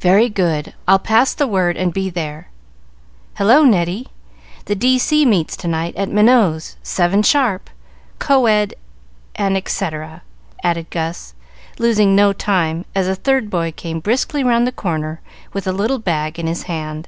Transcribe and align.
"Very 0.00 0.28
good; 0.28 0.74
I'll 0.88 0.98
pass 0.98 1.32
the 1.32 1.46
word 1.46 1.76
and 1.76 1.94
be 1.94 2.10
there. 2.10 2.50
Hullo, 3.36 3.62
Neddy! 3.62 4.08
The 4.64 4.74
D.C. 4.74 5.24
meets 5.26 5.56
to 5.58 5.68
night, 5.68 5.94
at 5.94 6.08
Minot's, 6.08 6.76
seven 6.82 7.22
sharp. 7.22 7.70
Co 8.18 8.46
ed, 8.46 8.74
&c.," 9.38 9.88
added 10.64 10.90
Gus, 10.90 11.34
losing 11.78 12.16
no 12.16 12.32
time, 12.32 12.84
as 12.96 13.06
a 13.06 13.14
third 13.14 13.48
boy 13.48 13.70
came 13.70 14.00
briskly 14.00 14.42
round 14.42 14.66
the 14.66 14.72
corner, 14.72 15.20
with 15.52 15.68
a 15.68 15.72
little 15.72 16.00
bag 16.00 16.40
in 16.40 16.48
his 16.48 16.64
hand. 16.64 17.06